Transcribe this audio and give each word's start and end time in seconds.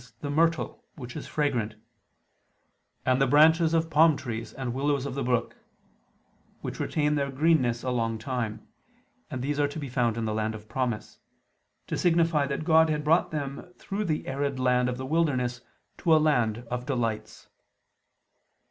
the 0.21 0.31
myrtle, 0.31 0.83
which 0.95 1.15
is 1.15 1.27
fragrant, 1.27 1.75
"and 3.05 3.21
the 3.21 3.27
branches 3.27 3.71
of 3.71 3.91
palm 3.91 4.17
trees, 4.17 4.51
and 4.51 4.73
willows 4.73 5.05
of 5.05 5.13
the 5.13 5.21
brook," 5.21 5.57
which 6.61 6.79
retain 6.79 7.13
their 7.13 7.29
greenness 7.29 7.83
a 7.83 7.91
long 7.91 8.17
time; 8.17 8.67
and 9.29 9.43
these 9.43 9.59
are 9.59 9.67
to 9.67 9.77
be 9.77 9.89
found 9.89 10.17
in 10.17 10.25
the 10.25 10.33
Land 10.33 10.55
of 10.55 10.67
promise; 10.67 11.19
to 11.85 11.95
signify 11.99 12.47
that 12.47 12.63
God 12.63 12.89
had 12.89 13.03
brought 13.03 13.29
them 13.29 13.71
through 13.77 14.05
the 14.05 14.25
arid 14.25 14.59
land 14.59 14.89
of 14.89 14.97
the 14.97 15.05
wilderness 15.05 15.61
to 15.99 16.15
a 16.15 16.17
land 16.17 16.65
of 16.71 16.87
delights. 16.87 17.47